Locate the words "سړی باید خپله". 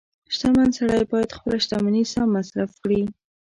0.77-1.57